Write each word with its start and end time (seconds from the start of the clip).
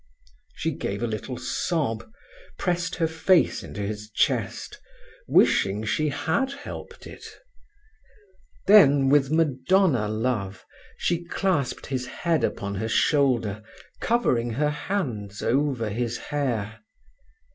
She 0.55 0.71
gave 0.71 1.03
a 1.03 1.05
little 1.05 1.37
sob, 1.37 2.11
pressed 2.57 2.95
her 2.95 3.05
face 3.07 3.61
into 3.61 3.81
his 3.83 4.09
chest, 4.09 4.79
wishing 5.27 5.83
she 5.83 6.09
had 6.09 6.51
helped 6.53 7.05
it. 7.05 7.23
Then, 8.65 9.09
with 9.09 9.29
Madonna 9.29 10.07
love, 10.07 10.65
she 10.97 11.23
clasped 11.25 11.85
his 11.85 12.07
head 12.07 12.43
upon 12.43 12.73
her 12.73 12.89
shoulder, 12.89 13.61
covering 13.99 14.49
her 14.53 14.71
hands 14.71 15.43
over 15.43 15.89
his 15.91 16.17
hair. 16.17 16.79